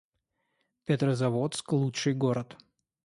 Петрозаводск— 0.85 1.71
лучший 1.79 2.15
город 2.15 2.57